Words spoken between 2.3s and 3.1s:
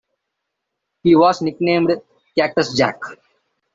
Cactus Jack.